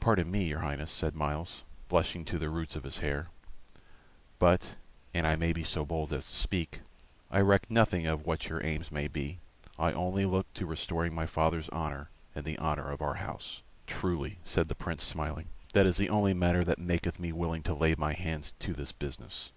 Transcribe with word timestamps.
"Pardon 0.00 0.30
me, 0.30 0.44
your 0.44 0.60
Highness," 0.60 0.90
said 0.90 1.14
Myles, 1.14 1.62
blushing 1.90 2.24
to 2.24 2.38
the 2.38 2.48
roots 2.48 2.76
of 2.76 2.84
his 2.84 3.00
hair; 3.00 3.28
"but, 4.38 4.76
an 5.12 5.26
I 5.26 5.36
may 5.36 5.52
be 5.52 5.62
so 5.64 5.84
bold 5.84 6.14
as 6.14 6.24
to 6.24 6.34
speak, 6.34 6.80
I 7.30 7.40
reck 7.40 7.70
nothing 7.70 8.06
of 8.06 8.24
what 8.24 8.48
your 8.48 8.64
aims 8.64 8.90
may 8.90 9.06
be; 9.06 9.38
I 9.78 9.92
only 9.92 10.24
look 10.24 10.50
to 10.54 10.64
restoring 10.64 11.14
my 11.14 11.26
father's 11.26 11.68
honor 11.68 12.08
and 12.34 12.46
the 12.46 12.56
honor 12.56 12.90
of 12.90 13.02
our 13.02 13.16
house." 13.16 13.62
"Truly," 13.86 14.38
said 14.44 14.68
the 14.68 14.74
Prince, 14.74 15.02
smiling, 15.04 15.48
"that 15.74 15.84
is 15.84 15.98
the 15.98 16.08
only 16.08 16.32
matter 16.32 16.64
that 16.64 16.78
maketh 16.78 17.20
me 17.20 17.30
willing 17.30 17.62
to 17.64 17.74
lay 17.74 17.94
my 17.96 18.14
hands 18.14 18.54
to 18.60 18.72
this 18.72 18.92
business. 18.92 19.52